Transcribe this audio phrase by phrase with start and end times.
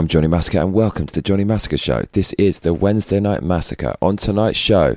[0.00, 2.04] I'm Johnny Massacre, and welcome to the Johnny Massacre Show.
[2.12, 3.94] This is the Wednesday Night Massacre.
[4.00, 4.96] On tonight's show,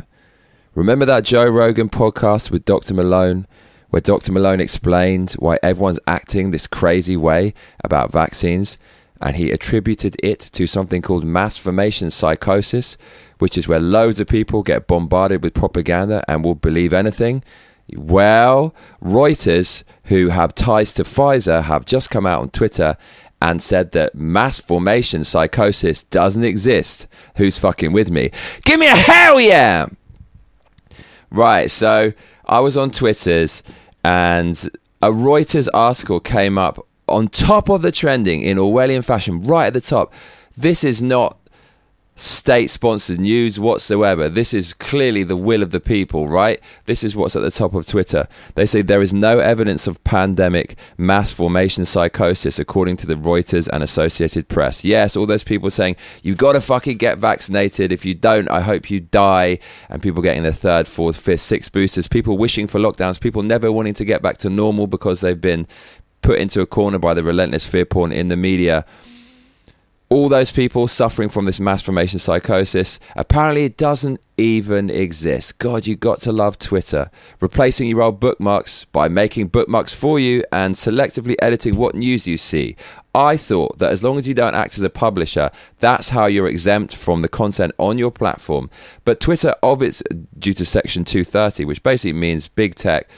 [0.75, 2.93] remember that Joe Rogan podcast with Dr.
[2.93, 3.45] Malone,
[3.89, 4.31] where Dr.
[4.31, 7.53] Malone explained why everyone's acting this crazy way
[7.83, 8.77] about vaccines,
[9.19, 12.95] and he attributed it to something called mass formation psychosis,
[13.39, 17.43] which is where loads of people get bombarded with propaganda and will believe anything.
[17.93, 18.73] Well,
[19.03, 22.95] Reuters, who have ties to Pfizer, have just come out on Twitter
[23.43, 27.07] and said that mass formation psychosis doesn't exist.
[27.35, 28.31] Who's fucking with me?
[28.63, 29.87] Give me a hell yeah!
[31.29, 32.13] Right, so
[32.45, 33.61] I was on Twitter's
[34.01, 34.57] and
[35.01, 39.73] a Reuters article came up on top of the trending in Orwellian fashion, right at
[39.73, 40.13] the top.
[40.55, 41.37] This is not
[42.15, 44.29] state sponsored news whatsoever.
[44.29, 46.59] This is clearly the will of the people, right?
[46.85, 48.27] This is what's at the top of Twitter.
[48.55, 53.67] They say there is no evidence of pandemic mass formation psychosis, according to the Reuters
[53.67, 54.83] and Associated Press.
[54.83, 57.91] Yes, all those people saying, you got to fucking get vaccinated.
[57.91, 59.57] If you don't, I hope you die.
[59.89, 62.07] And people getting their third, fourth, fifth, sixth boosters.
[62.07, 63.19] People wishing for lockdowns.
[63.19, 65.67] People never wanting to get back to normal because they've been
[66.21, 68.85] put into a corner by the relentless fear porn in the media
[70.13, 75.57] all those people suffering from this mass formation psychosis, apparently it doesn't even exist.
[75.57, 77.09] God, you got to love Twitter.
[77.41, 82.37] Replacing your old bookmarks by making bookmarks for you and selectively editing what news you
[82.37, 82.75] see.
[83.15, 86.47] I thought that as long as you don't act as a publisher, that's how you're
[86.47, 88.69] exempt from the content on your platform.
[89.05, 90.03] But Twitter, of its
[90.37, 93.09] due to Section 230, which basically means big tech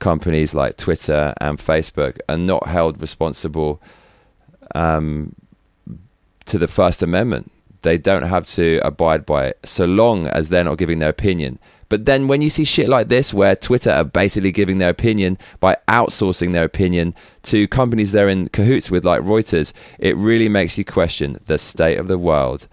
[0.00, 3.80] companies like Twitter and Facebook are not held responsible
[4.74, 5.36] um,
[6.46, 7.50] to the First Amendment.
[7.82, 11.58] They don't have to abide by it so long as they're not giving their opinion.
[11.88, 15.36] But then when you see shit like this, where Twitter are basically giving their opinion
[15.60, 20.78] by outsourcing their opinion to companies they're in cahoots with, like Reuters, it really makes
[20.78, 22.66] you question the state of the world,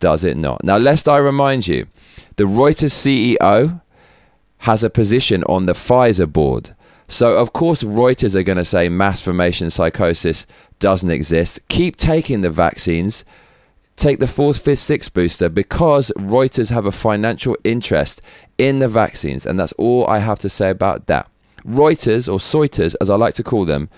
[0.00, 0.64] does it not?
[0.64, 1.86] Now, lest I remind you,
[2.36, 3.82] the Reuters CEO
[4.58, 6.74] has a position on the Pfizer board.
[7.12, 10.46] So, of course, Reuters are going to say mass formation psychosis
[10.78, 11.60] doesn't exist.
[11.68, 13.26] Keep taking the vaccines.
[13.96, 18.22] Take the fourth, fifth, sixth booster because Reuters have a financial interest
[18.56, 19.44] in the vaccines.
[19.44, 21.28] And that's all I have to say about that.
[21.66, 23.90] Reuters, or Soiters, as I like to call them,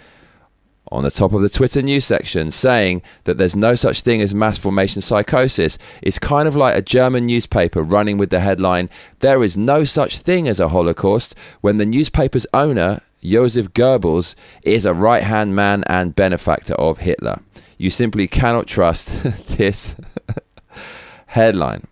[0.92, 4.34] on the top of the Twitter news section saying that there's no such thing as
[4.34, 8.90] mass formation psychosis is kind of like a German newspaper running with the headline,
[9.20, 14.84] There is no such thing as a Holocaust, when the newspaper's owner, Joseph Goebbels, is
[14.84, 17.40] a right hand man and benefactor of Hitler.
[17.78, 19.22] You simply cannot trust
[19.56, 19.94] this
[21.26, 21.86] headline.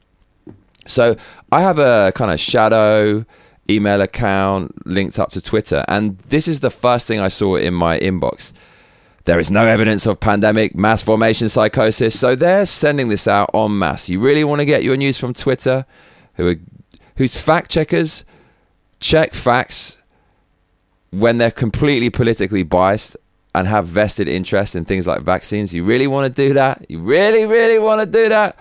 [0.87, 1.17] So
[1.51, 3.25] I have a kind of shadow
[3.71, 7.73] email account linked up to Twitter, and this is the first thing I saw in
[7.73, 8.53] my inbox.
[9.25, 13.79] There is no evidence of pandemic mass formation psychosis, so they're sending this out en
[13.79, 14.09] masse.
[14.09, 15.87] You really want to get your news from Twitter,
[16.35, 16.57] who are,
[17.17, 18.25] whose fact checkers
[18.99, 19.99] check facts
[21.11, 23.17] when they're completely politically biased
[23.55, 25.75] and have vested interest in things like vaccines.
[25.75, 26.91] You really want to do that?
[26.91, 28.57] You really, really want to do that?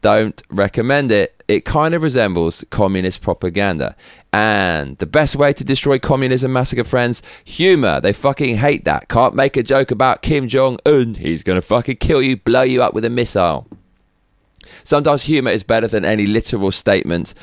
[0.00, 3.94] Don't recommend it it kind of resembles communist propaganda.
[4.32, 8.00] And the best way to destroy communism, massacre friends, humor.
[8.00, 9.08] They fucking hate that.
[9.08, 11.14] Can't make a joke about Kim Jong un.
[11.14, 13.66] He's going to fucking kill you, blow you up with a missile.
[14.84, 17.34] Sometimes humor is better than any literal statement,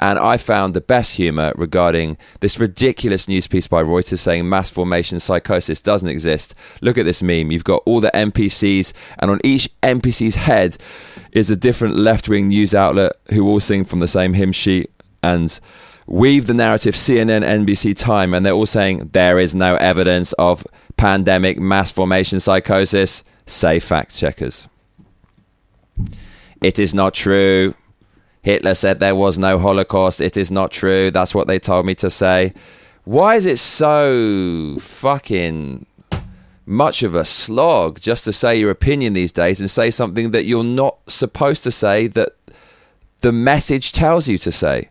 [0.00, 4.70] and I found the best humor regarding this ridiculous news piece by Reuters saying mass
[4.70, 6.54] formation psychosis doesn't exist.
[6.80, 7.50] Look at this meme.
[7.50, 10.76] You've got all the NPCs, and on each NPC's head
[11.32, 14.90] is a different left wing news outlet who all sing from the same hymn sheet
[15.22, 15.60] and
[16.06, 20.66] weave the narrative CNN, NBC, Time, and they're all saying there is no evidence of
[20.96, 23.22] pandemic mass formation psychosis.
[23.46, 24.68] Say fact checkers.
[26.60, 27.74] It is not true.
[28.42, 30.20] Hitler said there was no Holocaust.
[30.20, 31.10] It is not true.
[31.10, 32.52] That's what they told me to say.
[33.04, 35.86] Why is it so fucking
[36.66, 40.44] much of a slog just to say your opinion these days and say something that
[40.44, 42.30] you're not supposed to say that
[43.20, 44.90] the message tells you to say?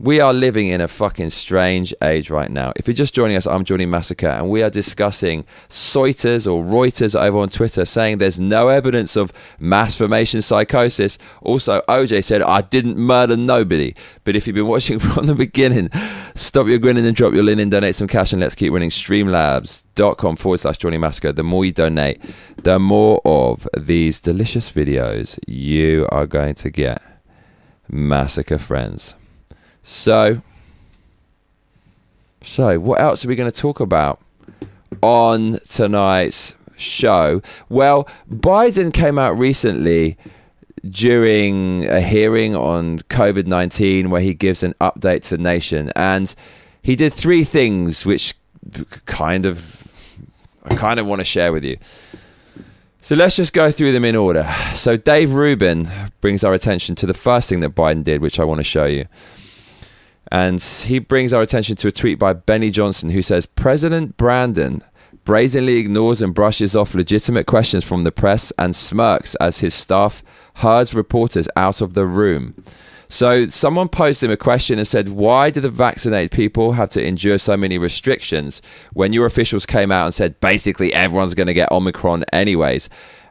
[0.00, 2.72] We are living in a fucking strange age right now.
[2.74, 7.14] If you're just joining us, I'm Johnny Massacre, and we are discussing Soiters or Reuters
[7.14, 11.16] over on Twitter saying there's no evidence of mass formation psychosis.
[11.42, 13.94] Also, OJ said, I didn't murder nobody.
[14.24, 15.90] But if you've been watching from the beginning,
[16.34, 20.34] stop your grinning and drop your linen, donate some cash, and let's keep running streamlabs.com
[20.34, 21.30] forward slash Johnny Massacre.
[21.30, 22.20] The more you donate,
[22.64, 27.00] the more of these delicious videos you are going to get.
[27.88, 29.14] Massacre friends.
[29.84, 30.42] So,
[32.42, 34.20] so what else are we going to talk about
[35.02, 37.42] on tonight's show.
[37.68, 40.16] Well, Biden came out recently
[40.82, 45.90] during a hearing on COVID 19 where he gives an update to the nation.
[45.96, 46.34] And
[46.82, 48.34] he did three things which
[49.06, 49.80] kind of
[50.64, 51.76] I kind of want to share with you.
[53.00, 54.50] So let's just go through them in order.
[54.74, 55.88] So Dave Rubin
[56.22, 58.86] brings our attention to the first thing that Biden did, which I want to show
[58.86, 59.06] you.
[60.32, 64.82] And he brings our attention to a tweet by Benny Johnson who says President Brandon
[65.24, 70.22] brazenly ignores and brushes off legitimate questions from the press and smirks as his staff
[70.56, 72.54] herds reporters out of the room.
[73.08, 77.04] So someone posed him a question and said, "Why do the vaccinated people have to
[77.04, 78.60] endure so many restrictions
[78.92, 82.88] when your officials came out and said basically everyone's going to get Omicron anyways?"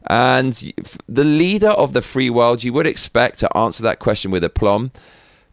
[0.07, 0.73] And
[1.07, 4.91] the leader of the free world, you would expect to answer that question with aplomb.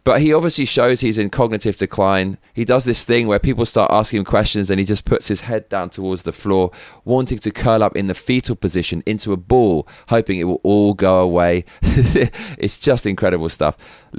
[0.02, 2.38] But he obviously shows he's in cognitive decline.
[2.54, 5.42] He does this thing where people start asking him questions and he just puts his
[5.42, 6.70] head down towards the floor,
[7.04, 10.94] wanting to curl up in the fetal position into a ball, hoping it will all
[10.94, 11.64] go away.
[11.82, 13.76] it's just incredible stuff.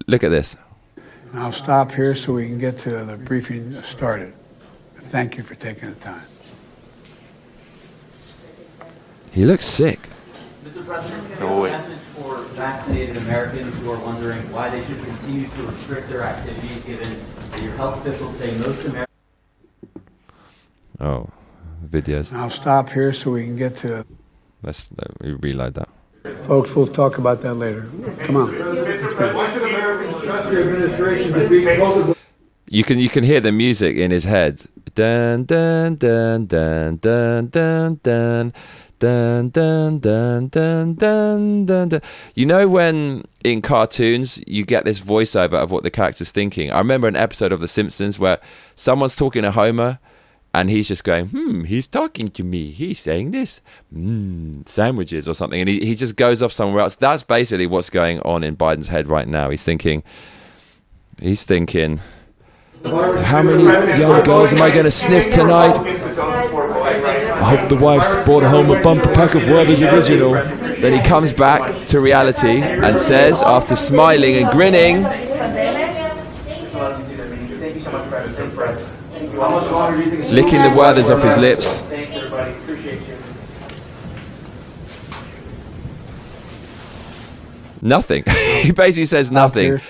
[0.08, 0.56] Look at this.
[1.34, 4.34] I'll stop here so we can get to the briefing started.
[4.98, 6.22] Thank you for taking the time.
[9.32, 10.00] He looks sick.
[10.64, 10.86] Mr.
[10.86, 12.44] President, can you message for
[13.02, 17.20] vaccinated Americans who are wondering why they should continue to restrict their activities given
[17.52, 19.08] that your health officials say most Americans.
[21.00, 21.30] Oh,
[21.86, 22.32] videos.
[22.34, 24.06] I'll stop here so we can get to.
[24.62, 25.90] Let's let me reload that.
[26.46, 27.90] Folks, we'll talk about that later.
[28.20, 28.54] Come on.
[28.54, 32.16] Why should Americans trust your administration to beat COVID?
[32.70, 34.62] You can you can hear the music in his head.
[34.94, 38.54] Dun dun dun dun dun dun dun.
[39.02, 42.02] Dun, dun, dun, dun, dun, dun, dun.
[42.36, 46.72] You know when in cartoons you get this voiceover of what the character's thinking?
[46.72, 48.40] I remember an episode of The Simpsons where
[48.76, 49.98] someone's talking to Homer
[50.54, 52.70] and he's just going, hmm, he's talking to me.
[52.70, 53.60] He's saying this,
[53.92, 55.60] hmm, sandwiches or something.
[55.60, 56.96] And he, he just goes off somewhere else.
[56.96, 59.50] That's basically what's going on in Biden's head right now.
[59.50, 60.04] He's thinking,
[61.20, 62.02] he's thinking,
[62.84, 63.64] how many
[64.00, 66.11] young girls am I going to sniff tonight?
[67.42, 70.34] I hope the wife's brought home a bumper pack of Werther's Original.
[70.34, 75.02] Then he comes back to reality and says, after smiling and grinning,
[80.32, 81.84] licking the Werther's off his lips.
[87.82, 88.24] Nothing.
[88.62, 89.82] he basically says nothing.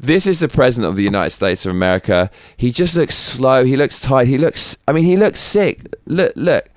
[0.00, 2.30] This is the president of the United States of America.
[2.56, 3.64] He just looks slow.
[3.64, 4.28] He looks tired.
[4.28, 4.78] He looks.
[4.86, 5.92] I mean, he looks sick.
[6.06, 6.68] Look, look.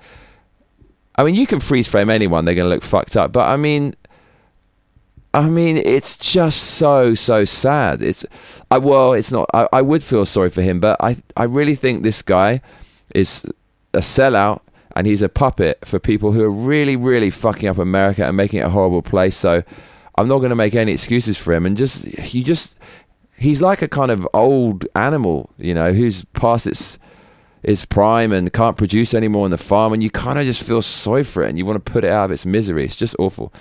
[1.16, 3.32] I mean, you can freeze frame anyone; they're going to look fucked up.
[3.32, 3.94] But I mean,
[5.34, 8.02] I mean, it's just so so sad.
[8.02, 8.26] It's,
[8.72, 9.48] I well, it's not.
[9.54, 12.60] I, I would feel sorry for him, but I I really think this guy
[13.14, 13.44] is
[13.94, 14.62] a sellout,
[14.96, 18.60] and he's a puppet for people who are really really fucking up America and making
[18.60, 19.36] it a horrible place.
[19.36, 19.62] So.
[20.18, 22.76] I'm not going to make any excuses for him, and just you just
[23.36, 26.98] he's like a kind of old animal, you know, who's past its
[27.62, 30.82] its prime and can't produce anymore on the farm, and you kind of just feel
[30.82, 32.84] sorry for it, and you want to put it out of its misery.
[32.84, 33.52] It's just awful.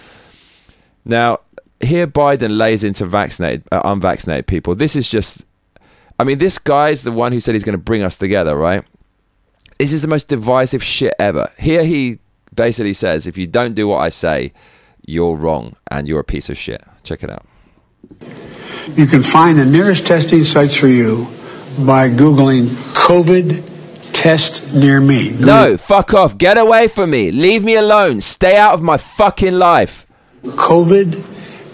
[1.06, 1.40] Now,
[1.80, 4.76] here Biden lays into vaccinated, uh, unvaccinated people.
[4.76, 5.46] This is just,
[6.20, 8.84] I mean, this guy's the one who said he's going to bring us together, right?
[9.80, 11.52] This is the most divisive shit ever.
[11.58, 12.20] Here he
[12.54, 14.54] basically says, if you don't do what I say,
[15.06, 16.84] you're wrong and you're a piece of shit.
[17.04, 17.46] Check it out.
[18.96, 21.28] You can find the nearest testing sites for you
[21.86, 23.70] by Googling COVID
[24.14, 25.32] test near me.
[25.32, 26.38] No, fuck off.
[26.38, 27.32] Get away from me.
[27.32, 28.22] Leave me alone.
[28.22, 30.06] Stay out of my fucking life.
[30.44, 31.24] COVID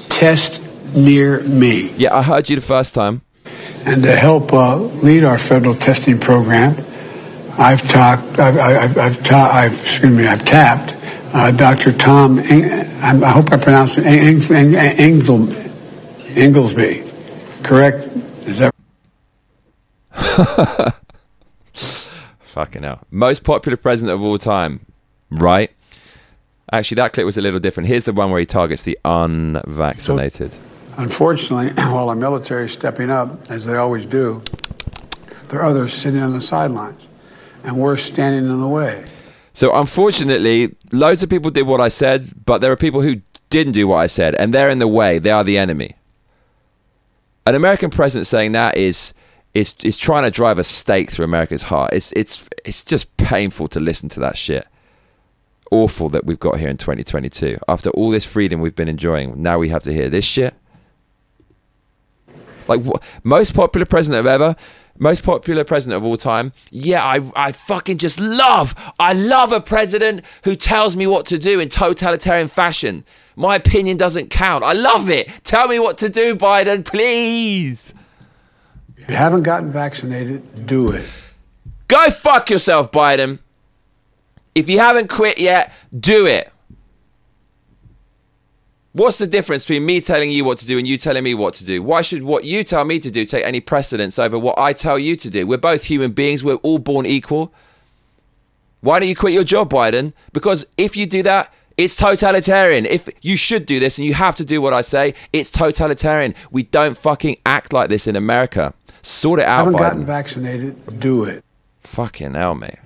[0.10, 0.62] test
[0.96, 1.92] near me.
[1.98, 3.22] Yeah, I heard you the first time.
[3.86, 6.76] And to help uh, lead our federal testing program,
[7.58, 10.94] I've talked, I've, I've, I've, ta- I've excuse me, I've tapped
[11.34, 11.92] uh, Dr.
[11.94, 12.72] Tom, Eng-
[13.02, 15.57] I hope I pronounced it, Eng- Eng- Eng-
[16.38, 17.04] Inglesby,
[17.64, 18.08] correct?
[18.46, 18.74] Is that
[22.42, 23.02] Fucking hell.
[23.10, 24.86] Most popular president of all time,
[25.32, 25.72] right?
[26.72, 27.90] Actually, that clip was a little different.
[27.90, 30.56] Here's the one where he targets the unvaccinated.
[30.98, 34.42] Unfortunately, while our military is stepping up, as they always do,
[35.48, 37.10] there are others sitting on the sidelines,
[37.64, 39.06] and we're standing in the way.
[39.54, 43.74] So, unfortunately, loads of people did what I said, but there are people who didn't
[43.74, 45.18] do what I said, and they're in the way.
[45.18, 45.97] They are the enemy.
[47.48, 49.14] An American president saying that is
[49.54, 51.94] is is trying to drive a stake through America's heart.
[51.94, 54.68] It's it's it's just painful to listen to that shit.
[55.72, 57.58] Awful that we've got here in 2022.
[57.70, 60.56] After all this freedom we've been enjoying, now we have to hear this shit.
[62.68, 64.56] Like wh- most popular president of ever,
[65.00, 66.54] most popular president of all time.
[66.72, 68.76] Yeah, I I fucking just love.
[69.00, 73.06] I love a president who tells me what to do in totalitarian fashion.
[73.36, 74.64] My opinion doesn't count.
[74.64, 75.30] I love it.
[75.44, 77.94] Tell me what to do, Biden, please.
[78.98, 81.06] If you haven't gotten vaccinated, do it.
[81.88, 83.40] Go fuck yourself, Biden.
[84.56, 86.52] If you haven't quit yet, do it.
[88.98, 91.54] What's the difference between me telling you what to do and you telling me what
[91.56, 91.84] to do?
[91.84, 94.98] Why should what you tell me to do take any precedence over what I tell
[94.98, 95.46] you to do?
[95.46, 96.44] We're both human beings.
[96.44, 97.54] We're all born equal.
[98.82, 100.14] Why don't you quit your job, Biden?
[100.34, 102.88] Because if you do that, it's totalitarian.
[102.88, 106.34] If you should do this and you have to do what I say, it's totalitarian.
[106.50, 108.74] We don't fucking act like this in America.
[109.04, 109.78] Sort it out, haven't Biden.
[109.78, 111.44] gotten vaccinated, do it.
[111.82, 112.80] Fucking hell, mate.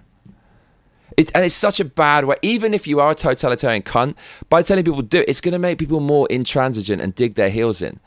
[1.17, 2.35] It's, and it's such a bad way.
[2.41, 4.15] Even if you are a totalitarian cunt,
[4.49, 7.35] by telling people to do it, it's going to make people more intransigent and dig
[7.35, 7.99] their heels in.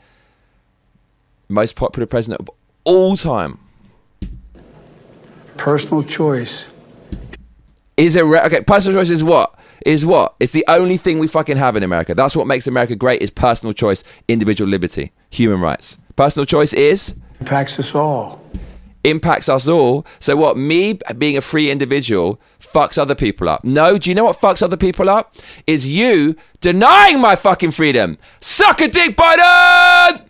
[1.47, 2.49] Most popular president of
[2.83, 3.59] all time.
[5.57, 6.67] Personal choice.
[7.97, 8.61] Is it re- okay?
[8.61, 9.55] Personal choice is what?
[9.85, 10.35] Is what?
[10.39, 12.13] It's the only thing we fucking have in America.
[12.15, 13.21] That's what makes America great.
[13.21, 15.97] Is personal choice, individual liberty, human rights.
[16.15, 18.43] Personal choice is Impacts us all.
[19.03, 20.05] impacts us all.
[20.19, 20.57] So what?
[20.57, 22.39] Me being a free individual
[22.75, 23.63] fucks other people up.
[23.63, 25.33] No, do you know what fucks other people up?
[25.65, 28.17] Is you denying my fucking freedom.
[28.41, 30.27] Suck a dick, Biden.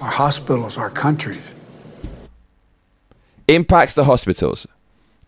[0.00, 1.44] Our hospitals, our countries.
[3.46, 4.66] Impacts the hospitals.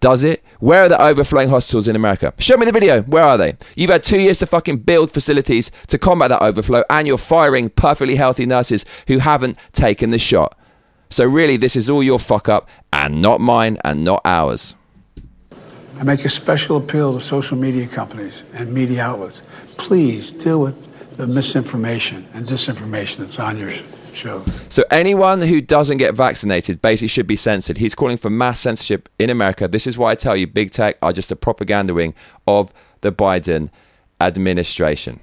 [0.01, 0.43] Does it?
[0.59, 2.35] Where are the overflowing hospitals in America?
[2.39, 3.03] Show me the video.
[3.03, 3.57] Where are they?
[3.77, 7.71] You've had two years to fucking build facilities to combat that overflow, and you're firing
[7.71, 10.59] perfectly healthy nurses who haven't taken the shot.
[11.11, 14.75] So really, this is all your fuck up, and not mine, and not ours.
[15.99, 19.43] I make a special appeal to social media companies and media outlets.
[19.79, 23.71] Please deal with the misinformation and disinformation that's on your
[24.13, 24.61] shows.
[24.69, 27.79] So anyone who doesn't get vaccinated basically should be censored.
[27.79, 29.69] He's calling for mass censorship in America.
[29.69, 32.15] This is why I tell you, big tech are just a propaganda wing
[32.47, 33.71] of the Biden
[34.21, 35.21] administration.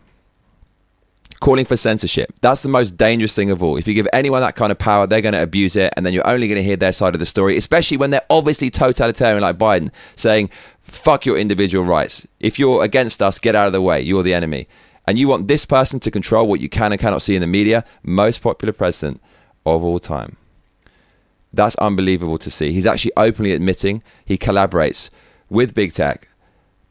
[1.44, 2.32] Calling for censorship.
[2.40, 3.76] That's the most dangerous thing of all.
[3.76, 6.14] If you give anyone that kind of power, they're going to abuse it, and then
[6.14, 9.42] you're only going to hear their side of the story, especially when they're obviously totalitarian
[9.42, 12.26] like Biden, saying, fuck your individual rights.
[12.40, 14.00] If you're against us, get out of the way.
[14.00, 14.70] You're the enemy.
[15.06, 17.48] And you want this person to control what you can and cannot see in the
[17.48, 19.22] media, most popular president
[19.66, 20.38] of all time.
[21.52, 22.72] That's unbelievable to see.
[22.72, 25.10] He's actually openly admitting he collaborates
[25.50, 26.30] with big tech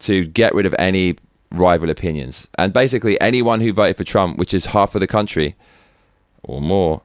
[0.01, 1.17] to get rid of any
[1.53, 2.49] rival opinions.
[2.59, 5.55] And basically, anyone who voted for Trump, which is half of the country
[6.43, 7.03] or more,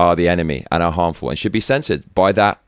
[0.00, 2.60] are the enemy and are harmful and should be censored by that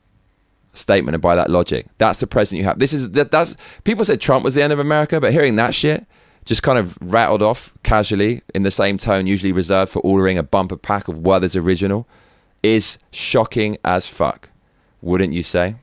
[0.75, 1.87] statement and by that logic.
[1.99, 2.79] That's the president you have.
[2.79, 5.75] This is that, that's people said Trump was the end of America, but hearing that
[5.75, 6.07] shit
[6.45, 10.43] just kind of rattled off casually in the same tone, usually reserved for ordering a
[10.43, 12.09] bumper pack of Werther's original,
[12.63, 14.49] is shocking as fuck.
[15.03, 15.77] Wouldn't you say?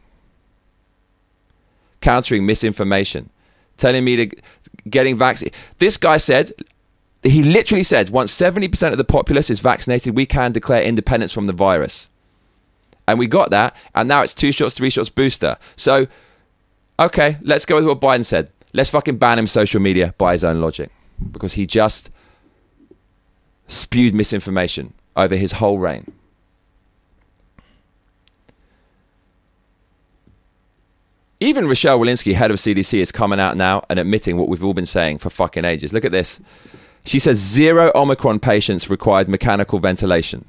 [2.01, 3.29] Countering misinformation,
[3.77, 4.36] telling me to
[4.89, 5.57] getting vaccinated.
[5.77, 6.51] This guy said
[7.24, 11.48] he literally said once 70% of the populace is vaccinated, we can declare independence from
[11.48, 12.10] the virus.
[13.07, 15.57] And we got that, and now it's two shots, three shots booster.
[15.77, 16.07] So,
[17.00, 18.51] okay, let's go with what Biden said.
[18.74, 20.91] Let's fucking ban him social media by his own logic.
[21.31, 22.12] Because he just
[23.67, 26.12] spewed misinformation over his whole reign.
[31.39, 34.74] Even Rochelle Walensky, head of CDC, is coming out now and admitting what we've all
[34.74, 35.94] been saying for fucking ages.
[35.94, 36.39] Look at this.
[37.06, 40.46] She says zero Omicron patients required mechanical ventilation.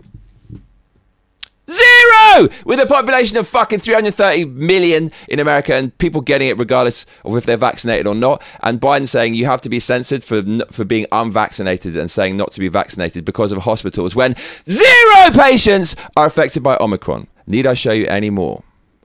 [1.70, 2.48] Zero!
[2.64, 7.36] With a population of fucking 330 million in America and people getting it regardless of
[7.36, 8.42] if they're vaccinated or not.
[8.62, 12.52] And Biden saying you have to be censored for, for being unvaccinated and saying not
[12.52, 17.26] to be vaccinated because of hospitals when zero patients are affected by Omicron.
[17.46, 18.62] Need I show you any more?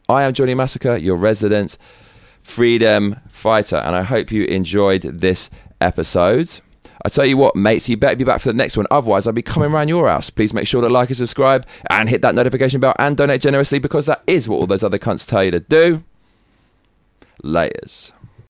[0.10, 1.78] I am Johnny Massacre, your resident
[2.42, 6.60] freedom fighter, and I hope you enjoyed this episode.
[7.06, 8.86] I tell you what, mates, you better be back for the next one.
[8.92, 10.30] Otherwise, I'll be coming around your house.
[10.30, 13.80] Please make sure to like and subscribe and hit that notification bell and donate generously
[13.80, 16.04] because that is what all those other cunts tell you to do.
[17.42, 18.14] Layers.